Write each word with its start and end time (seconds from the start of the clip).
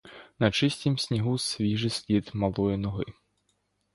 На 0.39 0.51
чистім 0.51 0.97
снігу 0.97 1.37
свіжий 1.37 1.89
слід 1.89 2.31
малої 2.33 2.77
ноги. 2.77 3.03